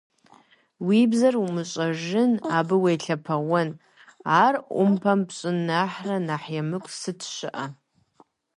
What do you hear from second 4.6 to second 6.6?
ӏумпэм пщӏын нэхърэ нэхъ